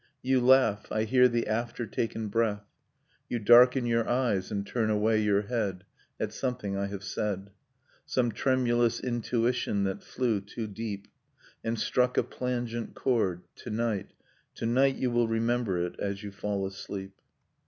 [0.23, 2.65] You laugh, I hear the after taken breath.
[3.29, 5.83] You darken your eyes, and turn away your head,
[6.19, 7.51] At something I have said—
[8.07, 11.07] Some tremulous intuition that flew too deep,
[11.63, 13.41] And struck a plangent chord...
[13.57, 14.13] to night,
[14.55, 14.95] to night.
[14.95, 17.21] You will remember it as you fall asleep.